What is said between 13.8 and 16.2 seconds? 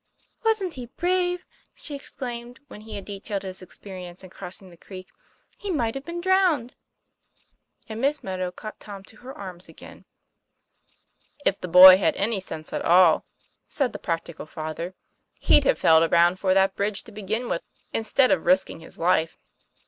the TOM PLAYFAIR. 169 practical father," he'd have felt